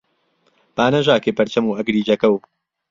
[0.75, 2.37] با نهژاکێ پهرچهم و ئهگریجهکهو